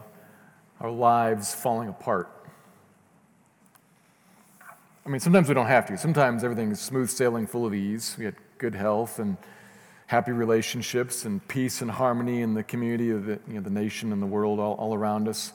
[0.81, 2.31] our lives falling apart?
[5.05, 5.99] I mean, sometimes we don't have to.
[5.99, 8.17] Sometimes everything is smooth sailing, full of ease.
[8.19, 9.37] We had good health and
[10.07, 14.13] happy relationships and peace and harmony in the community of the, you know, the nation
[14.13, 15.53] and the world all, all around us.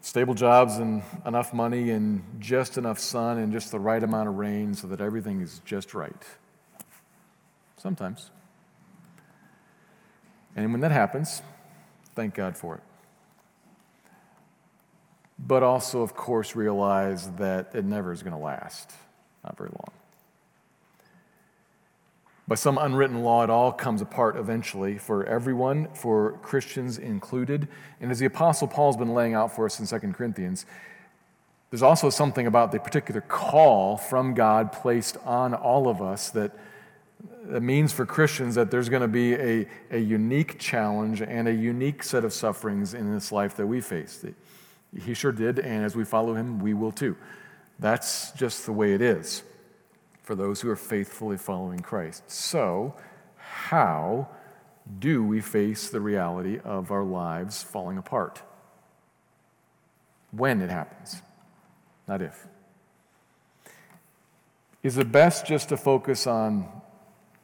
[0.00, 4.36] Stable jobs and enough money and just enough sun and just the right amount of
[4.36, 6.22] rain so that everything is just right.
[7.78, 8.30] Sometimes.
[10.54, 11.42] And when that happens,
[12.14, 12.82] thank God for it.
[15.38, 18.92] But also, of course, realize that it never is going to last,
[19.42, 20.03] not very long.
[22.46, 27.68] By some unwritten law, it all comes apart eventually for everyone, for Christians included.
[28.00, 30.66] And as the Apostle Paul's been laying out for us in 2 Corinthians,
[31.70, 36.52] there's also something about the particular call from God placed on all of us that,
[37.44, 41.52] that means for Christians that there's going to be a, a unique challenge and a
[41.52, 44.22] unique set of sufferings in this life that we face.
[45.02, 47.16] He sure did, and as we follow him, we will too.
[47.78, 49.42] That's just the way it is
[50.24, 52.28] for those who are faithfully following Christ.
[52.30, 52.94] So,
[53.36, 54.28] how
[54.98, 58.42] do we face the reality of our lives falling apart?
[60.32, 61.22] When it happens,
[62.08, 62.46] not if.
[64.82, 66.68] Is it best just to focus on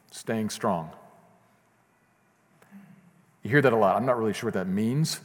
[0.09, 0.91] staying strong?
[3.43, 3.95] You hear that a lot.
[3.95, 5.19] I'm not really sure what that means.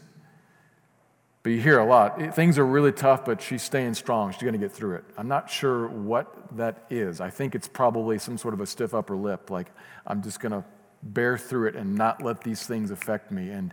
[1.47, 2.21] But you hear a lot.
[2.21, 4.33] Eh, things are really tough, but she's staying strong.
[4.33, 5.05] She's going to get through it.
[5.17, 7.21] I'm not sure what that is.
[7.21, 9.71] I think it's probably some sort of a stiff upper lip, like
[10.09, 10.65] I'm just going to
[11.05, 13.73] bear through it and not let these things affect me and,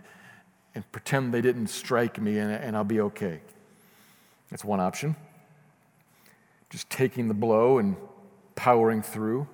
[0.76, 3.40] and pretend they didn't strike me and, and I'll be okay.
[4.52, 5.16] That's one option.
[6.70, 7.96] Just taking the blow and
[8.54, 9.48] powering through.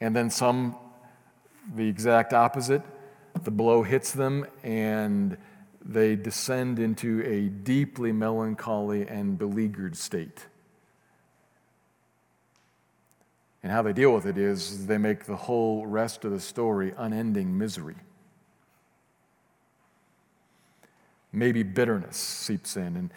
[0.00, 0.74] And then some,
[1.72, 2.82] the exact opposite.
[3.44, 5.36] The blow hits them and
[5.84, 10.46] they descend into a deeply melancholy and beleaguered state.
[13.62, 16.92] And how they deal with it is they make the whole rest of the story
[16.96, 17.96] unending misery.
[21.32, 23.10] Maybe bitterness seeps in and,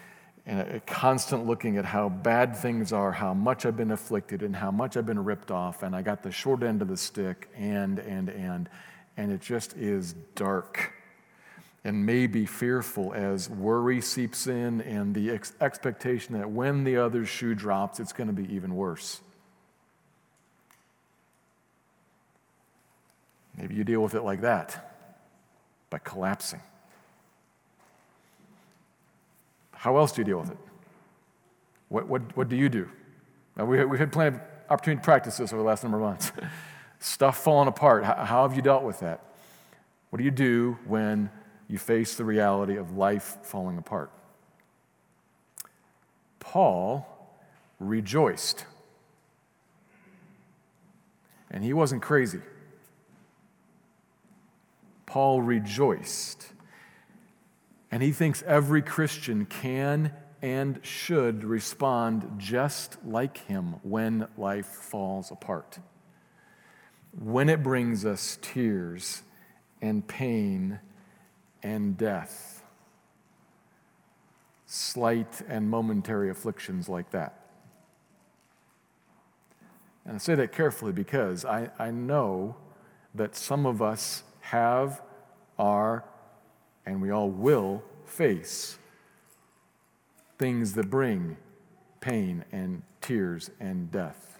[0.45, 4.55] and a constant looking at how bad things are, how much I've been afflicted, and
[4.55, 7.49] how much I've been ripped off, and I got the short end of the stick,
[7.55, 8.69] and, and, and,
[9.17, 10.94] and it just is dark
[11.85, 16.97] and may be fearful as worry seeps in and the ex- expectation that when the
[16.97, 19.21] other shoe drops, it's going to be even worse.
[23.55, 24.97] Maybe you deal with it like that
[25.91, 26.59] by collapsing.
[29.71, 30.57] How else do you deal with it?
[31.89, 32.89] What, what, what do you do?
[33.55, 34.41] Now, we, we had plenty of
[34.71, 36.31] opportunity to practice this over the last number of months.
[36.99, 38.03] Stuff falling apart.
[38.03, 39.21] How, how have you dealt with that?
[40.09, 41.29] What do you do when
[41.67, 44.11] you face the reality of life falling apart.
[46.39, 47.07] Paul
[47.79, 48.65] rejoiced.
[51.49, 52.41] And he wasn't crazy.
[55.05, 56.47] Paul rejoiced.
[57.91, 60.11] And he thinks every Christian can
[60.41, 65.79] and should respond just like him when life falls apart.
[67.17, 69.23] When it brings us tears
[69.81, 70.79] and pain
[71.65, 72.63] and death,
[74.67, 77.47] slight and momentary afflictions like that.
[80.05, 82.55] And I say that carefully because I, I know
[83.15, 85.01] that some of us have,
[85.57, 86.05] are,
[86.85, 88.77] and we all will face
[90.37, 91.35] things that bring
[91.99, 94.39] pain and tears and death.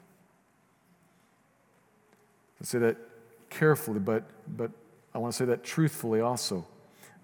[2.62, 2.98] I say that
[3.50, 4.69] carefully, but, but
[5.12, 6.68] I want to say that truthfully also.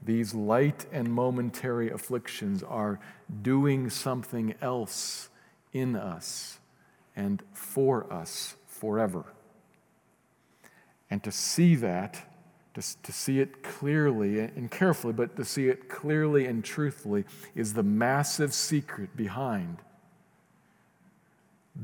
[0.04, 3.00] These light and momentary afflictions are
[3.42, 5.30] doing something else
[5.74, 6.60] in us
[7.16, 9.26] and for us forever.
[11.10, 12.24] And to see that,
[12.74, 17.74] to, to see it clearly and carefully, but to see it clearly and truthfully, is
[17.74, 19.78] the massive secret behind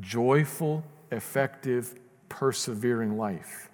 [0.02, 1.96] joyful, effective,
[2.30, 3.70] persevering life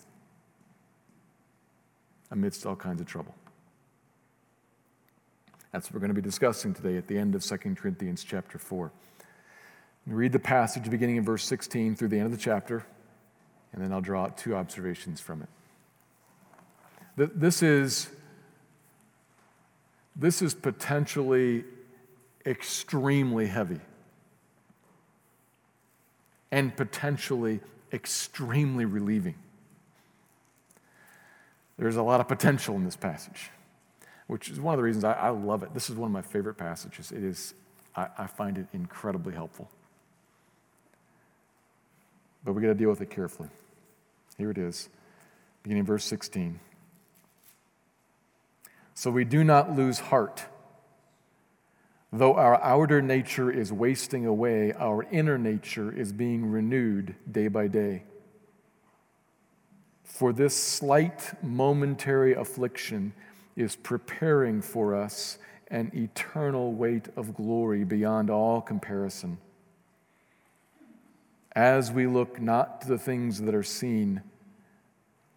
[2.29, 3.33] amidst all kinds of trouble.
[5.73, 8.59] That's what we're going to be discussing today at the end of 2 Corinthians chapter
[8.59, 8.91] 4.
[10.05, 12.85] We read the passage beginning in verse 16 through the end of the chapter.
[13.73, 15.49] and then I'll draw out two observations from it.
[17.15, 18.09] This is,
[20.15, 21.63] this is potentially
[22.45, 23.79] extremely heavy
[26.51, 27.61] and potentially
[27.91, 29.35] extremely relieving.
[31.79, 33.49] There's a lot of potential in this passage,
[34.27, 35.73] which is one of the reasons I, I love it.
[35.73, 37.11] This is one of my favorite passages.
[37.11, 37.53] It is,
[37.95, 39.69] I, I find it incredibly helpful.
[42.43, 43.49] But we got to deal with it carefully.
[44.37, 44.89] Here it is,
[45.61, 46.59] beginning verse 16.
[48.95, 50.45] So we do not lose heart.
[52.11, 57.67] Though our outer nature is wasting away, our inner nature is being renewed day by
[57.67, 58.03] day.
[60.03, 63.13] For this slight momentary affliction
[63.55, 69.37] is preparing for us an eternal weight of glory beyond all comparison.
[71.55, 74.21] As we look not to the things that are seen,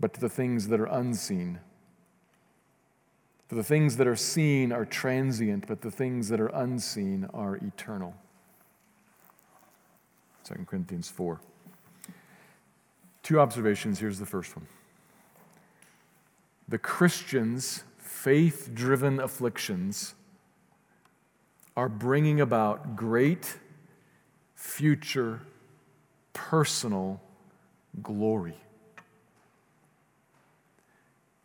[0.01, 1.59] but to the things that are unseen.
[3.49, 7.57] For the things that are seen are transient, but the things that are unseen are
[7.57, 8.15] eternal.
[10.45, 11.41] 2 Corinthians 4.
[13.23, 13.99] Two observations.
[13.99, 14.67] Here's the first one.
[16.69, 20.15] The Christian's faith driven afflictions
[21.77, 23.59] are bringing about great
[24.55, 25.43] future
[26.33, 27.21] personal
[28.03, 28.57] glory.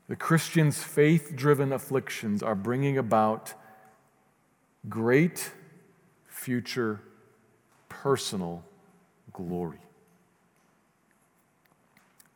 [0.07, 3.53] The Christian's faith driven afflictions are bringing about
[4.87, 5.51] great
[6.27, 7.01] future
[7.89, 8.63] personal
[9.33, 9.79] glory.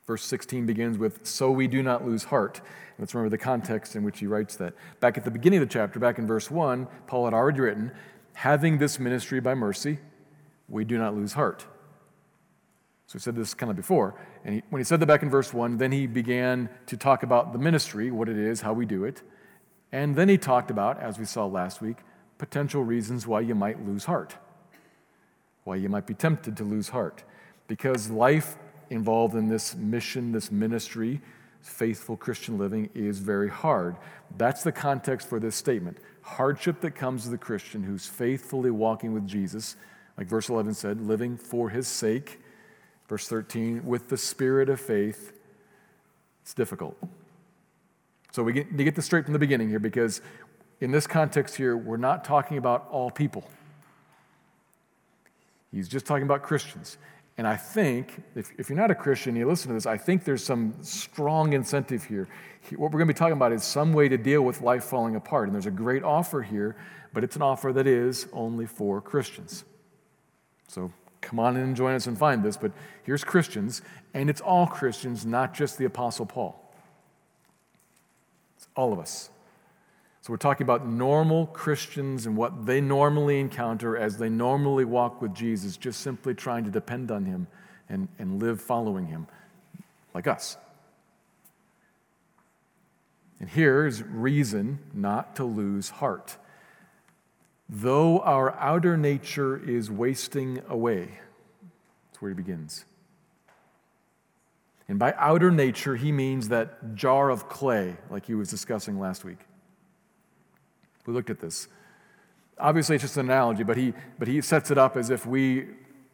[0.08, 2.62] Verse 16 begins with, So we do not lose heart.
[2.98, 4.74] Let's remember the context in which he writes that.
[5.00, 7.92] Back at the beginning of the chapter, back in verse 1, Paul had already written,
[8.34, 10.00] Having this ministry by mercy,
[10.70, 11.66] we do not lose heart.
[13.08, 14.16] So he said this kind of before.
[14.44, 17.24] And he, when he said that back in verse 1, then he began to talk
[17.24, 19.22] about the ministry, what it is, how we do it.
[19.92, 21.98] And then he talked about, as we saw last week,
[22.38, 24.36] potential reasons why you might lose heart,
[25.64, 27.24] why you might be tempted to lose heart.
[27.68, 28.58] Because life
[28.90, 31.22] involved in this mission, this ministry,
[31.66, 33.96] faithful Christian living is very hard.
[34.38, 35.98] That's the context for this statement.
[36.22, 39.76] Hardship that comes to the Christian who's faithfully walking with Jesus,
[40.18, 42.40] like verse 11 said, living for his sake
[43.08, 45.34] Verse 13, with the spirit of faith,
[46.42, 46.98] it's difficult.
[48.32, 50.22] So we get, to get this straight from the beginning here because
[50.82, 53.48] in this context here, we're not talking about all people.
[55.72, 56.98] He's just talking about Christians.
[57.38, 60.24] And I think, if, if you're not a Christian, you listen to this, I think
[60.24, 62.30] there's some strong incentive here.
[62.72, 65.16] What we're going to be talking about is some way to deal with life falling
[65.16, 65.48] apart.
[65.48, 66.78] And there's a great offer here,
[67.14, 69.66] but it's an offer that is only for Christians.
[70.70, 70.92] So
[71.22, 72.72] come on in and join us and find this, but
[73.04, 73.82] here's Christians,
[74.14, 76.74] and it's all Christians, not just the Apostle Paul.
[78.58, 79.30] It's all of us.
[80.26, 85.22] So we're talking about normal Christians and what they normally encounter as they normally walk
[85.22, 87.46] with Jesus, just simply trying to depend on Him
[87.88, 89.28] and, and live following Him,
[90.16, 90.58] like us.
[93.40, 96.38] And here's reason not to lose heart.
[97.70, 101.20] Though our outer nature is wasting away,
[102.08, 102.84] that's where he begins.
[104.88, 109.24] And by outer nature, he means that jar of clay, like he was discussing last
[109.24, 109.38] week.
[111.06, 111.68] We looked at this.
[112.58, 115.68] Obviously, it's just an analogy, but he, but he sets it up as if we,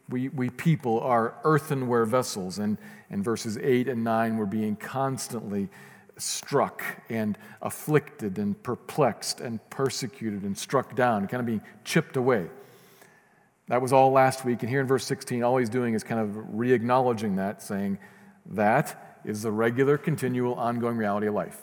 [0.08, 2.58] we, we people are earthenware vessels.
[2.58, 2.78] And
[3.10, 5.68] in verses 8 and 9, we're being constantly
[6.18, 12.48] struck and afflicted and perplexed and persecuted and struck down, kind of being chipped away.
[13.68, 14.62] That was all last week.
[14.62, 17.98] And here in verse 16, all he's doing is kind of re acknowledging that, saying,
[18.46, 21.62] That is the regular, continual, ongoing reality of life.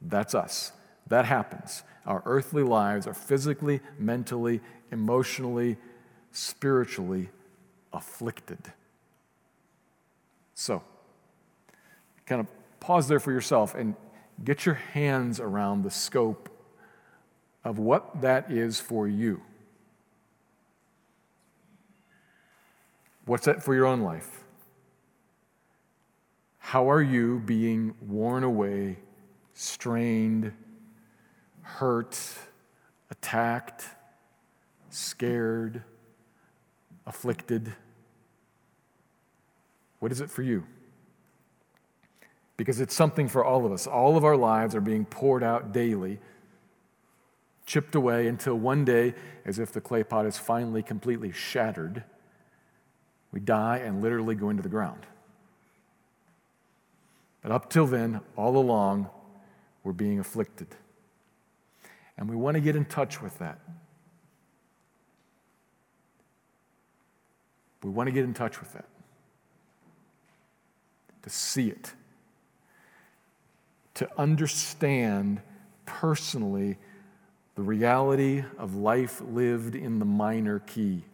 [0.00, 0.72] That's us.
[1.10, 1.82] That happens.
[2.06, 5.76] Our earthly lives are physically, mentally, emotionally,
[6.32, 7.28] spiritually
[7.92, 8.72] afflicted.
[10.54, 10.82] So,
[12.26, 12.46] kind of
[12.78, 13.96] pause there for yourself and
[14.44, 16.48] get your hands around the scope
[17.64, 19.42] of what that is for you.
[23.26, 24.44] What's that for your own life?
[26.58, 28.98] How are you being worn away,
[29.54, 30.52] strained,
[31.78, 32.18] hurt,
[33.10, 33.84] attacked,
[34.90, 35.82] scared,
[37.06, 37.72] afflicted?
[39.98, 40.64] What is it for you?
[42.60, 43.86] because it's something for all of us.
[43.86, 46.18] All of our lives are being poured out daily,
[47.64, 49.14] chipped away until one day,
[49.46, 52.04] as if the clay pot is finally completely shattered,
[53.32, 55.06] we die and literally go into the ground.
[57.40, 59.08] But up till then, all along,
[59.82, 60.68] we're being afflicted.
[62.20, 63.58] And we want to get in touch with that.
[67.82, 68.84] We want to get in touch with that,
[71.22, 71.94] to see it,
[73.94, 75.40] to understand
[75.86, 76.76] personally
[77.54, 81.04] the reality of life lived in the minor key.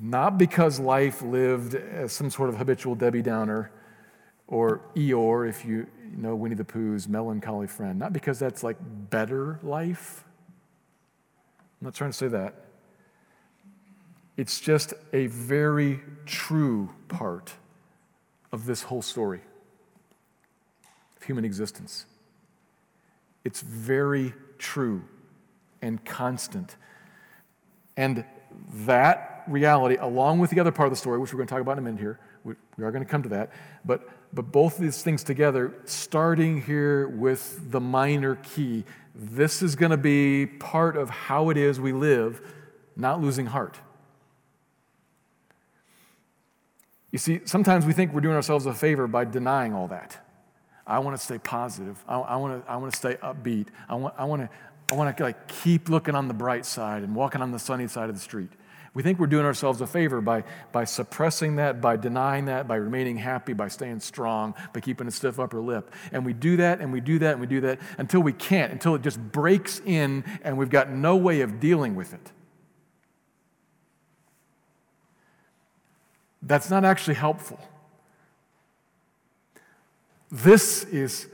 [0.00, 3.70] Not because life lived as some sort of habitual Debbie Downer
[4.46, 7.98] or Eeyore, if you know Winnie the Pooh's melancholy friend.
[7.98, 10.24] Not because that's like better life.
[11.80, 12.54] I'm not trying to say that.
[14.36, 17.52] It's just a very true part
[18.52, 19.40] of this whole story
[21.16, 22.06] of human existence.
[23.44, 25.02] It's very true
[25.82, 26.76] and constant.
[27.96, 28.24] And
[28.72, 31.60] that reality, along with the other part of the story, which we're going to talk
[31.60, 33.50] about in a minute here, we are going to come to that,
[33.84, 38.84] but, but both of these things together, starting here with the minor key,
[39.14, 42.40] this is going to be part of how it is we live,
[42.96, 43.78] not losing heart.
[47.10, 50.24] You see, sometimes we think we're doing ourselves a favor by denying all that.
[50.86, 52.02] I want to stay positive.
[52.06, 53.66] I, I, want to, I want to stay upbeat.
[53.88, 54.48] I want, I want to,
[54.92, 57.88] I want to like keep looking on the bright side and walking on the sunny
[57.88, 58.50] side of the street.
[58.92, 60.42] We think we're doing ourselves a favor by,
[60.72, 65.12] by suppressing that, by denying that, by remaining happy, by staying strong, by keeping a
[65.12, 65.92] stiff upper lip.
[66.10, 68.72] And we do that and we do that and we do that until we can't,
[68.72, 72.32] until it just breaks in and we've got no way of dealing with it.
[76.42, 77.60] That's not actually helpful.
[80.32, 81.28] This is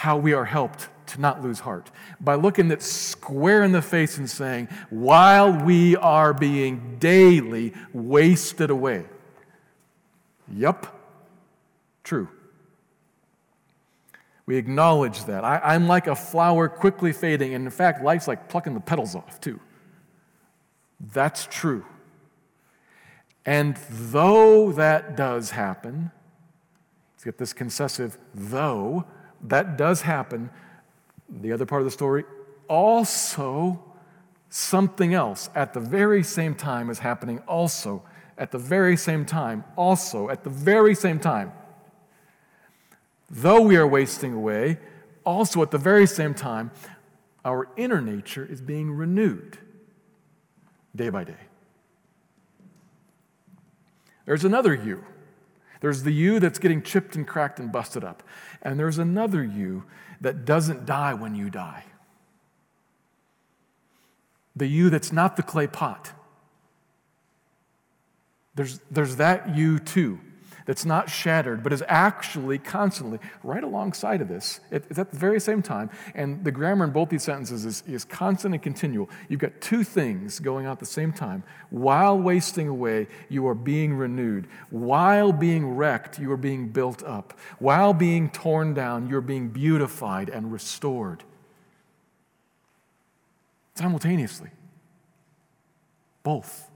[0.00, 4.18] how we are helped to not lose heart by looking it square in the face
[4.18, 9.06] and saying, while we are being daily wasted away.
[10.52, 10.94] Yup,
[12.04, 12.28] true.
[14.44, 15.44] We acknowledge that.
[15.44, 19.14] I, am like a flower quickly fading, and in fact, life's like plucking the petals
[19.14, 19.58] off, too.
[21.00, 21.86] That's true.
[23.46, 26.10] And though that does happen,
[27.14, 29.06] let's get this concessive though,
[29.42, 30.50] that does happen.
[31.28, 32.24] The other part of the story,
[32.68, 33.82] also
[34.48, 38.02] something else at the very same time is happening, also
[38.38, 41.52] at the very same time, also at the very same time.
[43.28, 44.78] Though we are wasting away,
[45.24, 46.70] also at the very same time,
[47.44, 49.58] our inner nature is being renewed
[50.94, 51.34] day by day.
[54.24, 55.04] There's another you
[55.80, 58.22] there's the you that's getting chipped and cracked and busted up.
[58.66, 59.84] And there's another you
[60.20, 61.84] that doesn't die when you die.
[64.56, 66.10] The you that's not the clay pot.
[68.56, 70.18] There's, there's that you too
[70.66, 74.60] that's not shattered, but is actually constantly right alongside of this.
[74.70, 75.90] It's at the very same time.
[76.14, 79.08] And the grammar in both these sentences is, is constant and continual.
[79.28, 81.44] You've got two things going on at the same time.
[81.70, 84.48] While wasting away, you are being renewed.
[84.70, 87.38] While being wrecked, you are being built up.
[87.60, 91.22] While being torn down, you're being beautified and restored.
[93.76, 94.50] Simultaneously.
[96.24, 96.68] Both.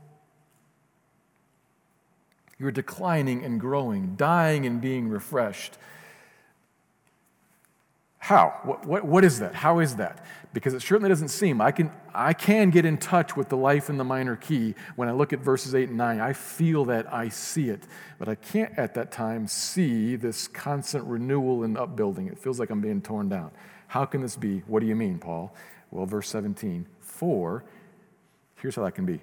[2.61, 5.79] You're declining and growing, dying and being refreshed.
[8.19, 8.61] How?
[8.65, 9.55] What, what, what is that?
[9.55, 10.23] How is that?
[10.53, 11.63] Because it certainly doesn't seem.
[11.63, 15.09] I can, I can get in touch with the life in the minor key when
[15.09, 16.21] I look at verses 8 and 9.
[16.21, 17.85] I feel that, I see it.
[18.19, 22.27] But I can't at that time see this constant renewal and upbuilding.
[22.29, 23.53] It feels like I'm being torn down.
[23.87, 24.59] How can this be?
[24.67, 25.55] What do you mean, Paul?
[25.91, 26.87] Well, verse 17.
[27.01, 27.65] For,
[28.57, 29.23] here's how that can be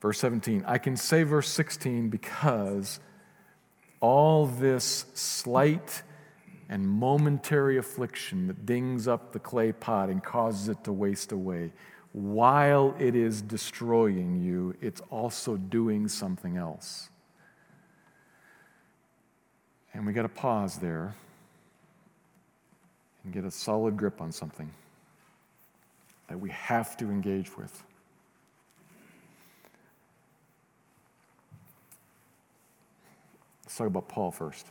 [0.00, 0.64] Verse 17.
[0.66, 3.00] I can say verse 16 because
[4.00, 6.02] all this slight
[6.68, 11.72] and momentary affliction that dings up the clay pot and causes it to waste away,
[12.12, 17.08] while it is destroying you, it's also doing something else.
[19.94, 21.16] And we got to pause there
[23.24, 24.70] and get a solid grip on something
[26.28, 27.82] that we have to engage with.
[33.68, 34.66] Let's talk about Paul first.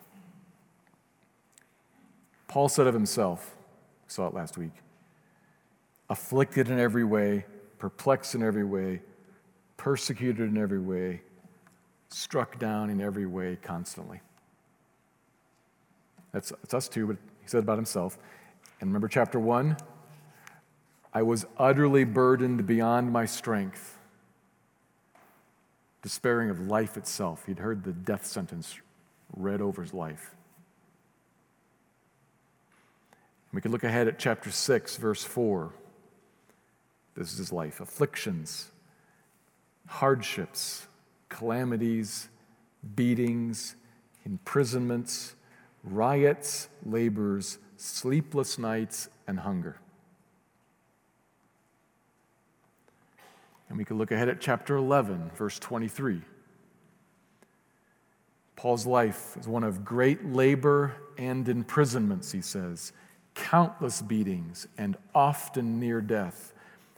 [2.48, 3.56] Paul said of himself,
[4.08, 4.72] we saw it last week,
[6.10, 7.46] afflicted in every way,
[7.78, 9.02] perplexed in every way,
[9.78, 11.22] persecuted in every way,
[12.10, 14.20] struck down in every way constantly.
[16.32, 18.18] That's, that's us too, but he said about himself.
[18.82, 19.78] And remember chapter one?
[21.14, 24.00] I was utterly burdened beyond my strength
[26.02, 27.46] despairing of life itself.
[27.46, 28.80] He'd heard the death sentence
[29.36, 30.36] read over his life.
[33.54, 35.74] We can look ahead at chapter 6, verse 4.
[37.16, 38.70] This is his life afflictions,
[39.88, 40.86] hardships,
[41.30, 42.30] calamities,
[42.96, 43.76] beatings,
[44.26, 45.34] imprisonments,
[45.84, 49.80] riots, labors, sleepless nights, and hunger.
[53.70, 56.22] And we can look ahead at chapter 11, verse 23.
[58.58, 62.92] Paul's life is one of great labor and imprisonments, he says,
[63.36, 66.54] countless beatings, and often near death.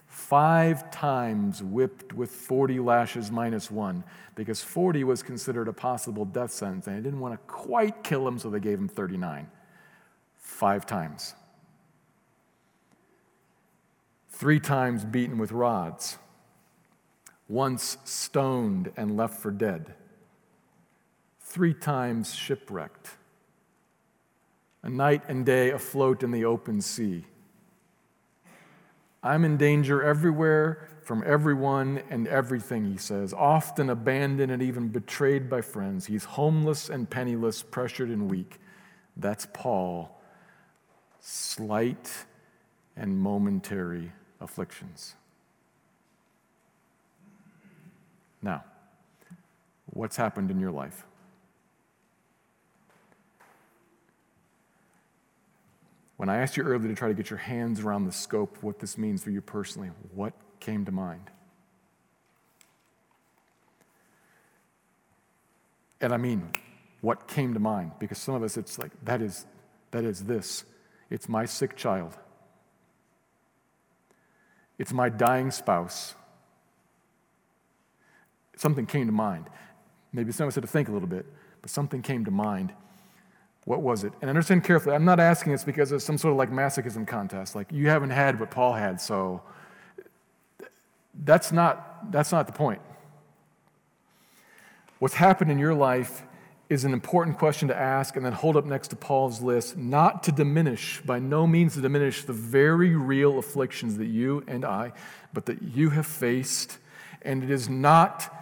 [0.06, 6.50] Five times whipped with 40 lashes minus one, because 40 was considered a possible death
[6.50, 9.46] sentence, and they didn't want to quite kill him, so they gave him 39.
[10.38, 11.34] Five times.
[14.30, 16.16] Three times beaten with rods.
[17.48, 19.94] Once stoned and left for dead.
[21.50, 23.10] Three times shipwrecked
[24.84, 27.24] a night and day afloat in the open sea.
[29.20, 35.50] I'm in danger everywhere from everyone and everything, he says, often abandoned and even betrayed
[35.50, 36.06] by friends.
[36.06, 38.60] He's homeless and penniless, pressured and weak.
[39.16, 40.22] That's Paul.
[41.18, 42.26] Slight
[42.96, 45.16] and momentary afflictions.
[48.40, 48.62] Now,
[49.86, 51.04] what's happened in your life?
[56.20, 58.62] When I asked you earlier to try to get your hands around the scope of
[58.62, 61.30] what this means for you personally, what came to mind?
[65.98, 66.50] And I mean,
[67.00, 67.92] what came to mind?
[67.98, 69.46] Because some of us, it's like, that is,
[69.92, 70.64] that is this.
[71.08, 72.18] It's my sick child.
[74.78, 76.14] It's my dying spouse.
[78.56, 79.48] Something came to mind.
[80.12, 81.24] Maybe some of us had to think a little bit,
[81.62, 82.74] but something came to mind.
[83.64, 84.12] What was it?
[84.20, 87.54] And understand carefully, I'm not asking this because it's some sort of like masochism contest.
[87.54, 89.42] Like, you haven't had what Paul had, so
[91.24, 92.80] that's not, that's not the point.
[94.98, 96.22] What's happened in your life
[96.68, 100.22] is an important question to ask and then hold up next to Paul's list, not
[100.22, 104.92] to diminish, by no means to diminish the very real afflictions that you and I,
[105.32, 106.78] but that you have faced.
[107.22, 108.39] And it is not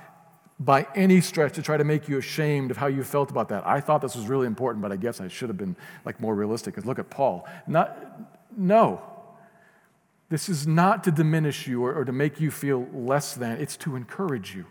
[0.61, 3.67] by any stretch to try to make you ashamed of how you felt about that.
[3.67, 6.35] I thought this was really important, but I guess I should have been like more
[6.35, 6.75] realistic.
[6.75, 7.47] Because look at Paul.
[7.67, 7.97] Not,
[8.57, 9.01] no.
[10.31, 13.61] This is not to diminish you or, or to make you feel less than.
[13.61, 14.67] It's to encourage you.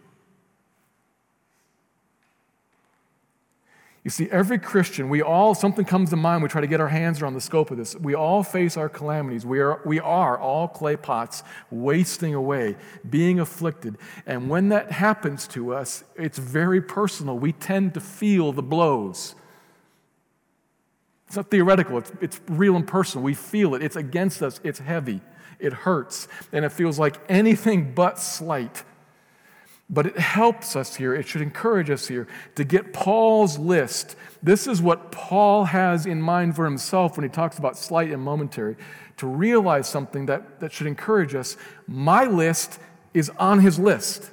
[4.08, 6.88] You see, every Christian, we all, something comes to mind, we try to get our
[6.88, 7.93] hands around the scope of this.
[7.93, 9.46] We all face our calamities.
[9.46, 12.78] We are, we are all clay pots, wasting away,
[13.10, 13.98] being afflicted.
[14.26, 17.38] And when that happens to us, it's very personal.
[17.38, 19.36] We tend to feel the blows.
[21.28, 23.26] It's not theoretical, it's, it's real and personal.
[23.26, 23.84] We feel it.
[23.84, 25.20] It's against us, it's heavy,
[25.60, 28.86] it hurts, and it feels like anything but slight.
[29.89, 34.17] But it helps us here, it should encourage us here to get Paul's list.
[34.43, 38.21] This is what Paul has in mind for himself when he talks about slight and
[38.21, 38.76] momentary,
[39.17, 41.56] to realize something that, that should encourage us.
[41.88, 42.80] My list
[43.13, 44.30] is on his list,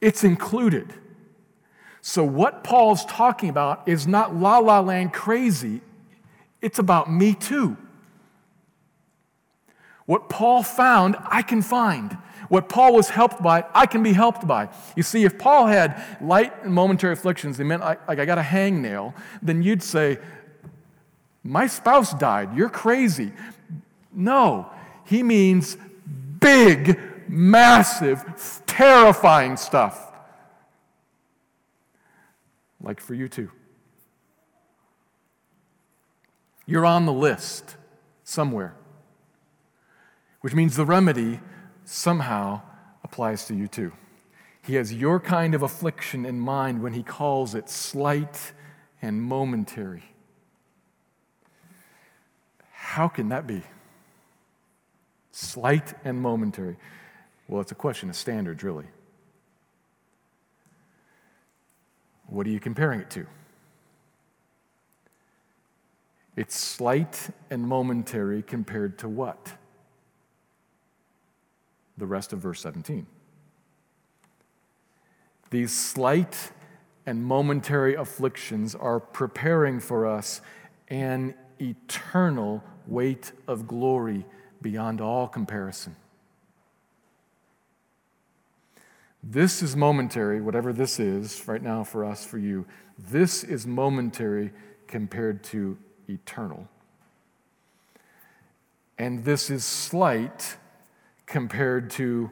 [0.00, 0.92] it's included.
[2.00, 5.80] So, what Paul's talking about is not la la land crazy,
[6.60, 7.76] it's about me too.
[10.08, 12.16] What Paul found, I can find.
[12.48, 14.70] What Paul was helped by, I can be helped by.
[14.96, 18.38] You see, if Paul had light and momentary afflictions, they meant like, like I got
[18.38, 20.16] a hangnail, then you'd say,
[21.44, 22.56] My spouse died.
[22.56, 23.32] You're crazy.
[24.10, 24.70] No,
[25.04, 25.76] he means
[26.40, 28.24] big, massive,
[28.64, 30.10] terrifying stuff.
[32.80, 33.50] Like for you too.
[36.64, 37.76] You're on the list
[38.24, 38.74] somewhere
[40.48, 41.40] which means the remedy
[41.84, 42.62] somehow
[43.04, 43.92] applies to you too.
[44.62, 48.54] He has your kind of affliction in mind when he calls it slight
[49.02, 50.04] and momentary.
[52.72, 53.62] How can that be?
[55.32, 56.78] Slight and momentary.
[57.46, 58.86] Well, it's a question of standards, really.
[62.26, 63.26] What are you comparing it to?
[66.36, 69.57] It's slight and momentary compared to what?
[71.98, 73.06] The rest of verse 17.
[75.50, 76.52] These slight
[77.06, 80.40] and momentary afflictions are preparing for us
[80.88, 84.24] an eternal weight of glory
[84.60, 85.96] beyond all comparison.
[89.22, 92.66] This is momentary, whatever this is right now for us, for you.
[92.98, 94.52] This is momentary
[94.86, 95.76] compared to
[96.08, 96.68] eternal.
[98.98, 100.56] And this is slight
[101.28, 102.30] compared to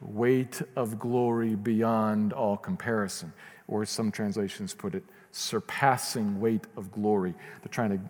[0.00, 3.32] weight of glory beyond all comparison.
[3.66, 7.34] Or some translations put it, surpassing weight of glory.
[7.62, 8.00] They're trying to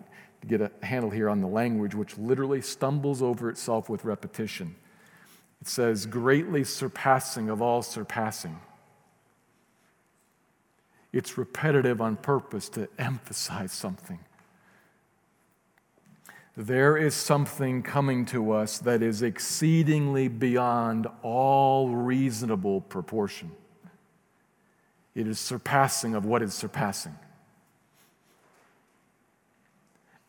[0.47, 4.75] get a handle here on the language, which literally stumbles over itself with repetition.
[5.61, 8.57] It says, greatly surpassing of all surpassing.
[11.11, 14.19] It's repetitive on purpose to emphasize something.
[16.61, 23.53] There is something coming to us that is exceedingly beyond all reasonable proportion.
[25.15, 27.15] It is surpassing of what is surpassing.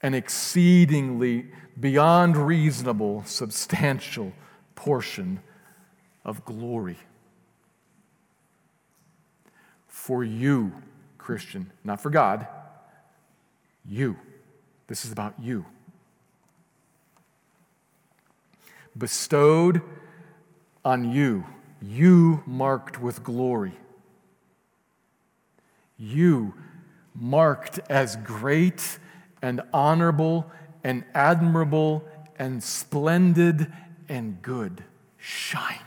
[0.02, 1.48] An exceedingly
[1.80, 4.32] beyond reasonable, substantial
[4.76, 5.40] portion
[6.24, 6.98] of glory.
[9.88, 10.74] For you,
[11.18, 12.46] Christian, not for God,
[13.84, 14.16] you.
[14.86, 15.66] This is about you.
[18.96, 19.82] Bestowed
[20.84, 21.44] on you,
[21.80, 23.74] you marked with glory.
[25.98, 26.54] You
[27.14, 28.98] marked as great
[29.42, 30.50] and honorable
[30.82, 32.04] and admirable
[32.38, 33.70] and splendid
[34.08, 34.82] and good,
[35.18, 35.78] shining.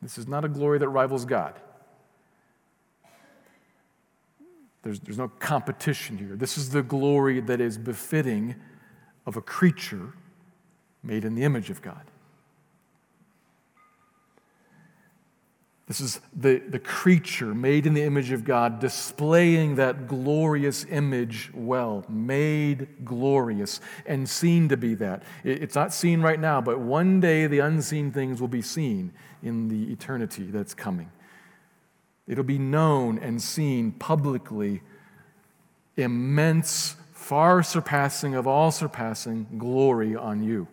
[0.00, 1.54] This is not a glory that rivals God.
[4.82, 6.36] There's, there's no competition here.
[6.36, 8.56] This is the glory that is befitting
[9.26, 10.14] of a creature
[11.02, 12.02] made in the image of God.
[15.88, 21.50] This is the, the creature made in the image of God, displaying that glorious image
[21.52, 25.22] well, made glorious and seen to be that.
[25.44, 29.68] It's not seen right now, but one day the unseen things will be seen in
[29.68, 31.10] the eternity that's coming.
[32.26, 34.80] It'll be known and seen publicly,
[35.96, 36.96] immense,
[37.32, 40.68] far surpassing of all surpassing glory on you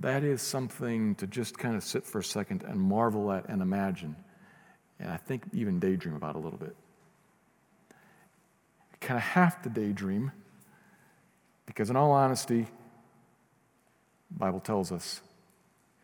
[0.00, 3.60] that is something to just kind of sit for a second and marvel at and
[3.60, 4.16] imagine.
[4.98, 6.74] And I think even daydream about a little bit.
[9.00, 10.32] Kind of have to daydream
[11.66, 12.66] because, in all honesty,
[14.30, 15.20] Bible tells us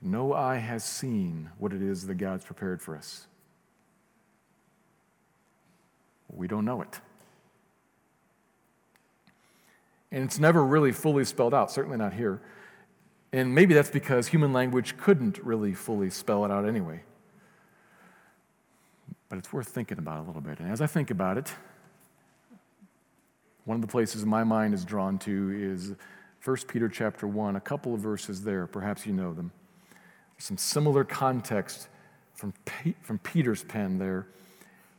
[0.02, 3.26] no eye has seen what it is that God's prepared for us.
[6.28, 7.00] We don't know it.
[10.12, 12.40] And it's never really fully spelled out, certainly not here.
[13.33, 17.03] And maybe that's because human language couldn't really fully spell it out anyway.
[19.31, 20.61] But it's worth thinking about a little bit.
[20.61, 21.51] And as I think about it,
[23.64, 25.94] one of the places my mind is drawn to is
[26.44, 28.66] 1 Peter chapter 1, a couple of verses there.
[28.66, 29.51] Perhaps you know them.
[30.37, 31.88] Some similar context
[32.35, 32.53] from,
[33.01, 34.27] from Peter's pen there,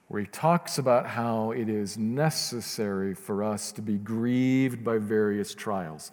[0.08, 5.56] where he talks about how it is necessary for us to be grieved by various
[5.56, 6.12] trials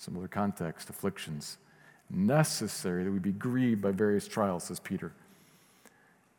[0.00, 1.58] similar context, afflictions.
[2.08, 5.12] Necessary that we be grieved by various trials, says Peter.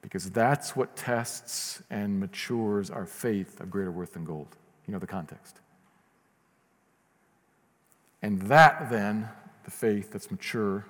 [0.01, 4.47] Because that's what tests and matures our faith of greater worth than gold.
[4.87, 5.59] You know the context.
[8.23, 9.29] And that then,
[9.63, 10.85] the faith that's mature,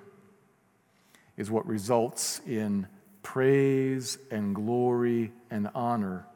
[1.36, 2.86] is what results in
[3.22, 6.26] praise and glory and honor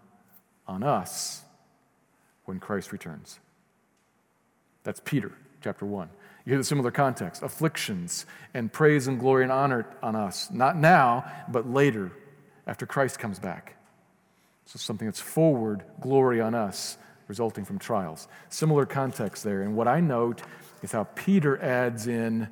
[0.67, 1.43] on us
[2.45, 3.39] when Christ returns.
[4.85, 6.09] That's Peter, chapter 1.
[6.45, 10.77] You hear the similar context afflictions and praise and glory and honor on us, not
[10.77, 12.13] now, but later
[12.67, 13.77] after Christ comes back.
[14.67, 18.29] So, something that's forward glory on us resulting from trials.
[18.49, 19.63] Similar context there.
[19.63, 20.43] And what I note
[20.83, 22.49] is how Peter adds in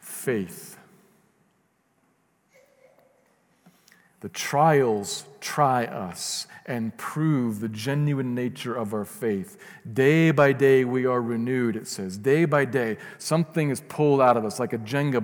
[0.00, 0.75] faith.
[4.20, 9.58] The trials try us and prove the genuine nature of our faith.
[9.92, 12.16] Day by day, we are renewed, it says.
[12.16, 15.20] Day by day, something is pulled out of us, like a Jenga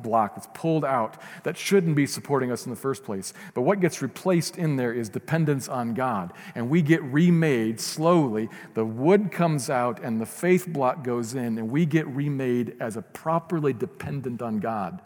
[0.00, 3.34] block that's pulled out that shouldn't be supporting us in the first place.
[3.52, 6.32] But what gets replaced in there is dependence on God.
[6.54, 8.48] And we get remade slowly.
[8.74, 12.96] The wood comes out, and the faith block goes in, and we get remade as
[12.96, 15.02] a properly dependent on God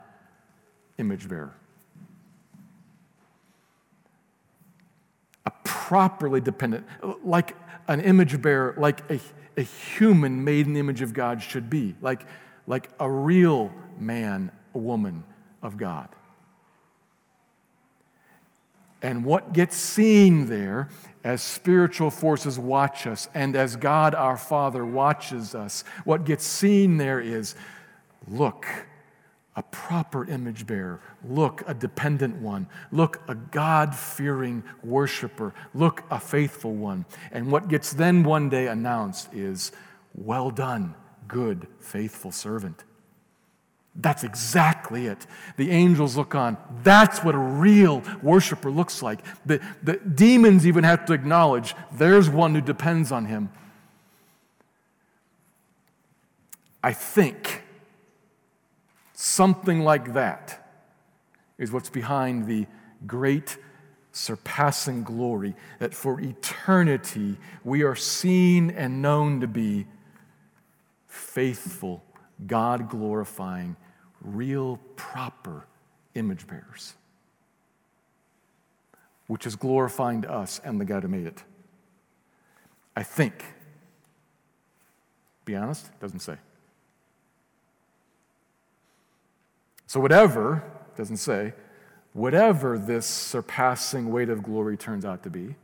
[0.98, 1.54] image bearer.
[5.64, 6.86] Properly dependent,
[7.24, 7.56] like
[7.88, 9.20] an image bearer, like a,
[9.56, 12.26] a human made in the image of God should be, like,
[12.66, 15.24] like a real man, a woman
[15.62, 16.08] of God.
[19.02, 20.88] And what gets seen there
[21.24, 26.98] as spiritual forces watch us and as God our Father watches us, what gets seen
[26.98, 27.54] there is
[28.28, 28.66] look,
[29.56, 31.00] a proper image bearer.
[31.28, 32.68] Look, a dependent one.
[32.92, 35.52] Look, a God fearing worshiper.
[35.74, 37.04] Look, a faithful one.
[37.32, 39.72] And what gets then one day announced is,
[40.14, 40.94] Well done,
[41.26, 42.84] good, faithful servant.
[43.96, 45.26] That's exactly it.
[45.56, 46.56] The angels look on.
[46.84, 49.20] That's what a real worshiper looks like.
[49.44, 53.50] The, the demons even have to acknowledge there's one who depends on him.
[56.82, 57.59] I think
[59.20, 60.66] something like that
[61.58, 62.66] is what's behind the
[63.06, 63.58] great
[64.12, 69.86] surpassing glory that for eternity we are seen and known to be
[71.06, 72.02] faithful,
[72.46, 73.76] God glorifying,
[74.22, 75.66] real, proper
[76.14, 76.94] image bearers,
[79.26, 81.44] which is glorifying to us and the God who made it.
[82.96, 83.44] I think.
[85.44, 86.36] Be honest, doesn't say.
[89.90, 90.62] So, whatever,
[90.96, 91.52] doesn't say,
[92.12, 95.56] whatever this surpassing weight of glory turns out to be,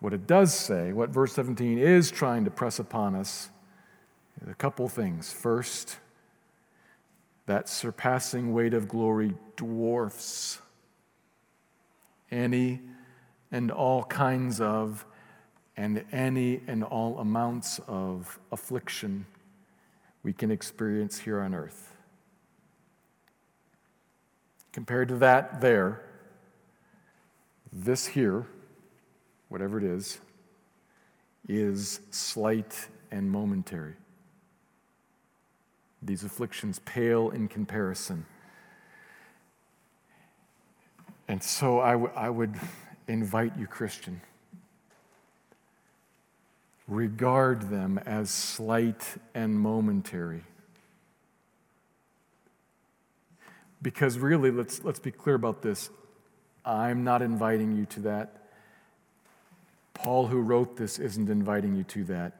[0.00, 3.48] what it does say, what verse 17 is trying to press upon us,
[4.42, 5.32] is a couple things.
[5.32, 5.96] First,
[7.46, 10.60] that surpassing weight of glory dwarfs
[12.30, 12.82] any
[13.50, 15.06] and all kinds of
[15.74, 19.24] and any and all amounts of affliction
[20.26, 21.92] we can experience here on earth.
[24.72, 26.02] Compared to that, there,
[27.72, 28.44] this here,
[29.48, 30.18] whatever it is,
[31.48, 33.94] is slight and momentary.
[36.02, 38.26] These afflictions pale in comparison.
[41.28, 42.56] And so I, w- I would
[43.06, 44.20] invite you, Christian
[46.88, 50.44] regard them as slight and momentary.
[53.82, 55.90] Because really, let's, let's be clear about this.
[56.64, 58.48] I'm not inviting you to that.
[59.94, 62.32] Paul, who wrote this, isn't inviting you to that.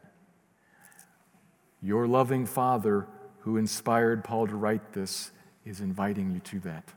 [1.83, 3.07] Your loving Father,
[3.41, 5.31] who inspired Paul to write this,
[5.65, 6.93] is inviting you to that.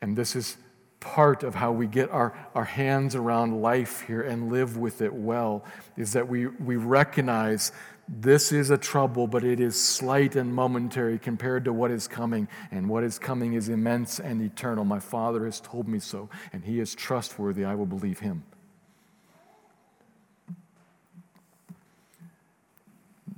[0.00, 0.56] And this is
[1.00, 5.12] part of how we get our, our hands around life here and live with it
[5.12, 5.64] well
[5.96, 7.72] is that we, we recognize
[8.06, 12.48] this is a trouble, but it is slight and momentary compared to what is coming.
[12.70, 14.84] And what is coming is immense and eternal.
[14.84, 17.64] My Father has told me so, and He is trustworthy.
[17.64, 18.42] I will believe Him.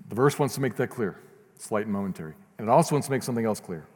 [0.09, 1.19] The verse wants to make that clear
[1.59, 2.35] slight and momentary.
[2.59, 3.87] And it also wants to make something else clear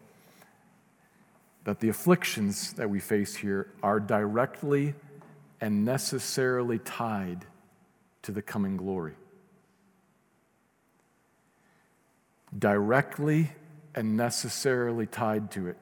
[1.67, 4.95] that the afflictions that we face here are directly
[5.61, 7.45] and necessarily tied
[8.23, 9.15] to the coming glory.
[12.57, 13.51] Directly
[13.97, 15.77] and necessarily tied to it.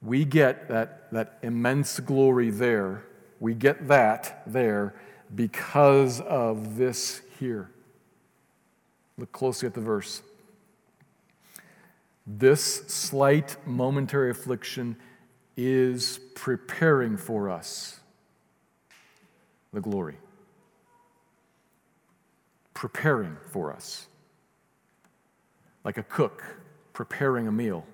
[0.00, 3.04] We get that, that immense glory there.
[3.38, 4.94] We get that there
[5.34, 7.70] because of this here.
[9.18, 10.22] Look closely at the verse.
[12.26, 14.96] This slight momentary affliction
[15.56, 18.00] is preparing for us
[19.72, 20.16] the glory.
[22.74, 24.06] Preparing for us.
[25.84, 26.44] Like a cook
[26.92, 27.86] preparing a meal.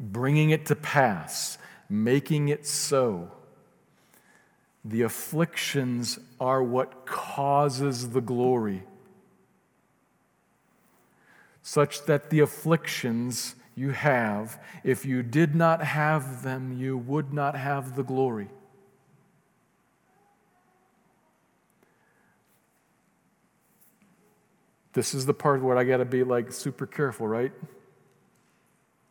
[0.00, 3.30] Bringing it to pass, making it so.
[4.84, 8.84] The afflictions are what causes the glory
[11.68, 17.54] such that the afflictions you have, if you did not have them, you would not
[17.54, 18.48] have the glory.
[24.94, 27.52] This is the part where I got to be like super careful, right?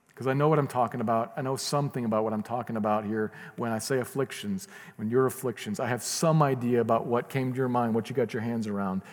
[0.08, 1.34] Because I know what I'm talking about.
[1.38, 5.28] I know something about what I'm talking about here when I say afflictions, when your
[5.28, 5.80] afflictions.
[5.80, 8.66] I have some idea about what came to your mind, what you got your hands
[8.66, 9.04] around.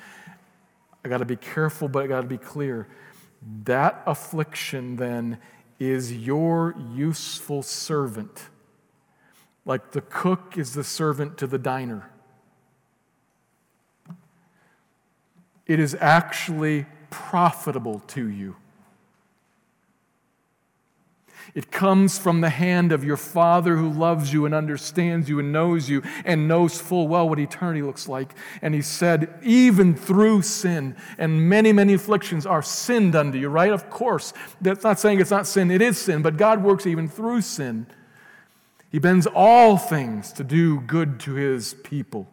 [1.05, 2.89] I got to be careful, but I got to be clear.
[3.65, 5.39] That affliction then
[5.79, 8.49] is your useful servant,
[9.65, 12.11] like the cook is the servant to the diner.
[15.67, 18.57] It is actually profitable to you.
[21.55, 25.53] It comes from the hand of your Father who loves you and understands you and
[25.53, 28.35] knows you and knows full well what eternity looks like.
[28.61, 33.71] And He said, even through sin and many, many afflictions are sinned unto you, right?
[33.71, 34.33] Of course.
[34.61, 37.87] That's not saying it's not sin, it is sin, but God works even through sin.
[38.91, 42.29] He bends all things to do good to His people.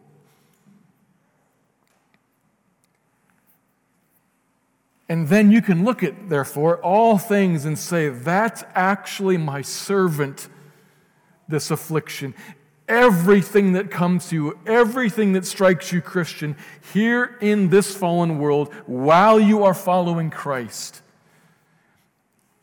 [5.08, 10.48] And then you can look at, therefore, all things and say, that's actually my servant,
[11.48, 12.34] this affliction.
[12.88, 16.56] Everything that comes to you, everything that strikes you, Christian,
[16.92, 21.02] here in this fallen world, while you are following Christ,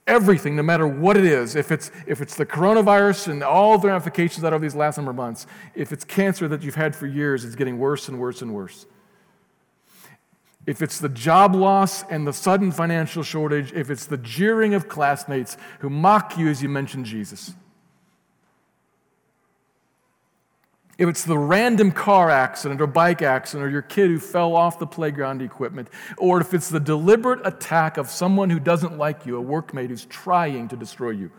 [0.07, 3.87] everything, no matter what it is, if it's, if it's the coronavirus and all the
[3.87, 7.05] ramifications out of these last number of months, if it's cancer that you've had for
[7.05, 8.87] years, it's getting worse and worse and worse.
[10.69, 14.87] If it's the job loss and the sudden financial shortage, if it's the jeering of
[14.87, 17.55] classmates who mock you as you mention Jesus,
[20.99, 24.77] if it's the random car accident or bike accident or your kid who fell off
[24.77, 25.87] the playground equipment,
[26.19, 30.05] or if it's the deliberate attack of someone who doesn't like you, a workmate who's
[30.05, 31.31] trying to destroy you,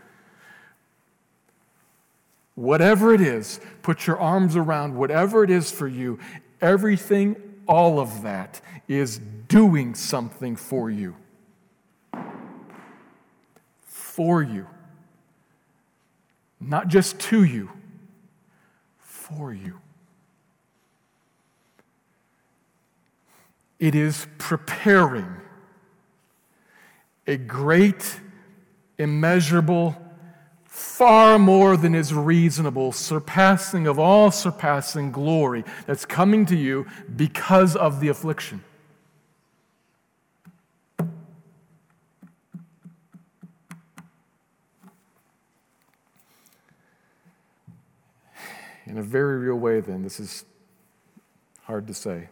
[2.55, 6.19] whatever it is, put your arms around whatever it is for you.
[6.59, 11.15] Everything, all of that is doing something for you.
[13.81, 14.67] For you.
[16.59, 17.71] Not just to you
[18.99, 19.79] for you.
[23.79, 25.37] It is preparing
[27.25, 28.19] a great,
[28.97, 29.95] immeasurable,
[30.81, 37.75] far more than is reasonable, surpassing of all surpassing glory that's coming to you because
[37.75, 38.63] of the affliction.
[48.85, 50.43] In a very real way, then, this is
[51.63, 52.27] hard to say,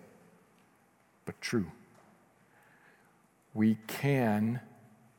[1.26, 1.72] but true.
[3.54, 4.60] We can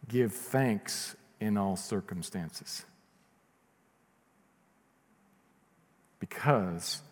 [0.09, 2.85] give thanks in all circumstances
[6.21, 7.03] because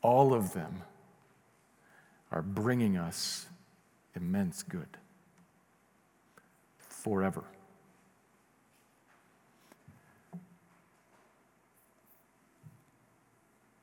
[0.00, 0.82] all of them
[2.30, 3.46] are bringing us
[4.16, 4.96] immense good
[6.78, 7.44] forever.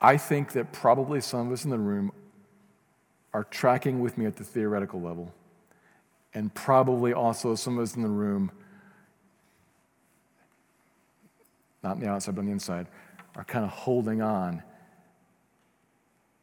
[0.00, 2.12] I think that probably some of us in the room
[3.34, 5.32] are tracking with me at the theoretical level.
[6.32, 8.50] And probably also some of us in the room,
[11.82, 12.86] not on the outside, but on the inside,
[13.36, 14.62] are kind of holding on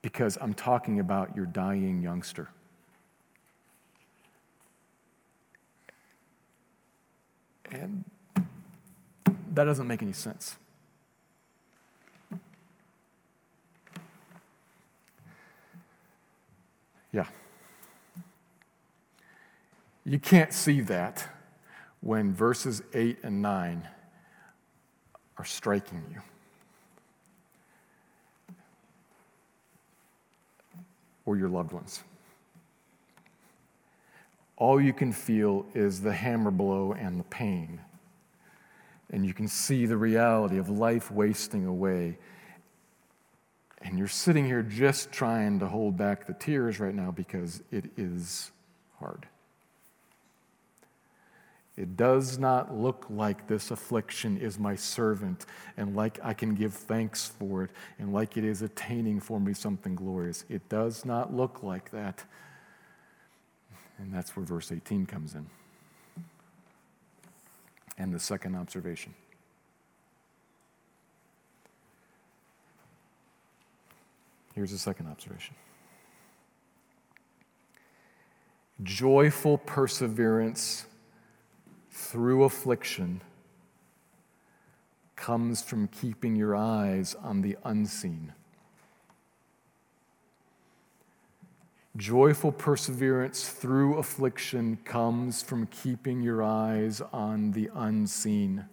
[0.01, 2.49] because I'm talking about your dying youngster.
[7.71, 8.05] And
[9.53, 10.55] that doesn't make any sense.
[17.11, 17.25] Yeah.
[20.05, 21.27] You can't see that
[21.99, 23.87] when verses 8 and 9
[25.37, 26.21] are striking you.
[31.27, 32.03] Or your loved ones.
[34.55, 37.79] All you can feel is the hammer blow and the pain.
[39.11, 42.17] And you can see the reality of life wasting away
[43.81, 47.85] and you're sitting here just trying to hold back the tears right now because it
[47.95, 48.51] is
[48.99, 49.27] hard.
[51.77, 55.45] It does not look like this affliction is my servant
[55.77, 59.53] and like I can give thanks for it and like it is attaining for me
[59.53, 60.43] something glorious.
[60.49, 62.23] It does not look like that.
[63.99, 65.45] And that's where verse 18 comes in.
[67.99, 69.13] And the second observation.
[74.55, 75.53] Here's the second observation
[78.83, 80.86] joyful perseverance
[82.07, 83.19] through affliction
[85.17, 88.31] comes from keeping your eyes on the unseen.
[91.97, 98.65] Joyful perseverance through affliction comes from keeping your eyes on the unseen.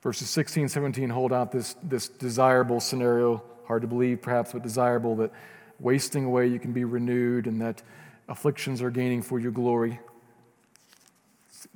[0.00, 4.62] Verses 16 and 17 hold out this, this desirable scenario, hard to believe perhaps, but
[4.62, 5.32] desirable that
[5.80, 7.82] wasting away you can be renewed and that
[8.28, 9.98] afflictions are gaining for your glory.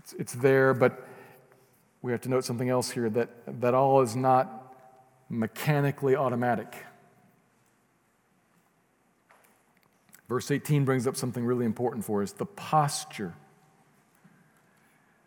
[0.06, 1.04] It's, it's there, but
[2.00, 3.28] we have to note something else here that,
[3.60, 4.72] that all is not
[5.28, 6.76] mechanically automatic.
[10.28, 13.34] Verse 18 brings up something really important for us the posture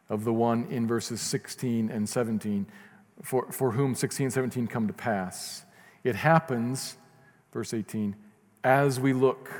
[0.07, 2.65] of the one in verses 16 and 17
[3.21, 5.65] for, for whom 16 and 17 come to pass.
[6.05, 6.95] It happens,
[7.51, 8.15] verse 18,
[8.63, 9.51] as we look,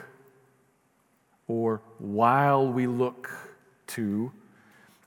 [1.45, 3.29] or while we look
[3.87, 4.31] to,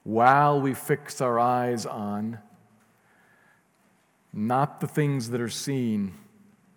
[0.04, 2.38] while we fix our eyes on,
[4.32, 6.14] not the things that are seen,